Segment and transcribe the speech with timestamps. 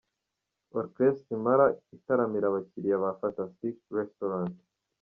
[0.79, 1.65] Orchestre Impala
[1.95, 4.55] itaramira abakiriya ba Fantastic Restaurant.